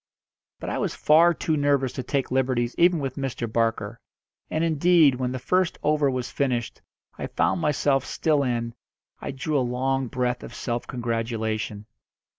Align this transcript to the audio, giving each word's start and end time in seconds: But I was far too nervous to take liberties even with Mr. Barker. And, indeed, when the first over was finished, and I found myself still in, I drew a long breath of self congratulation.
But 0.59 0.71
I 0.71 0.79
was 0.79 0.95
far 0.95 1.31
too 1.31 1.55
nervous 1.55 1.93
to 1.93 2.01
take 2.01 2.31
liberties 2.31 2.73
even 2.79 2.97
with 3.01 3.17
Mr. 3.17 3.45
Barker. 3.47 3.99
And, 4.49 4.63
indeed, 4.63 5.13
when 5.13 5.31
the 5.31 5.37
first 5.37 5.77
over 5.83 6.09
was 6.09 6.31
finished, 6.31 6.81
and 7.19 7.25
I 7.25 7.35
found 7.35 7.61
myself 7.61 8.03
still 8.03 8.41
in, 8.41 8.73
I 9.19 9.29
drew 9.29 9.59
a 9.59 9.61
long 9.61 10.07
breath 10.07 10.41
of 10.41 10.55
self 10.55 10.87
congratulation. 10.87 11.85